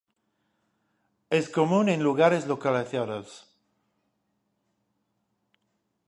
Es 1.29 1.47
común 1.47 1.87
en 1.87 2.01
lugares 2.01 2.47
localizados. 2.47 3.53